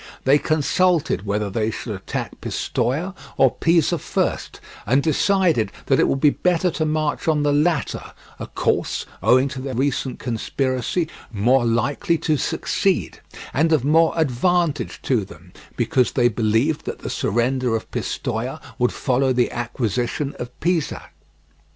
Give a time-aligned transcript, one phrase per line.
[0.23, 6.19] They consulted whether they should attack Pistoia or Pisa first, and decided that it would
[6.19, 12.17] be better to march on the latter—a course, owing to the recent conspiracy, more likely
[12.17, 13.21] to succeed,
[13.53, 18.91] and of more advantage to them, because they believed that the surrender of Pistoia would
[18.91, 21.11] follow the acquisition of Pisa.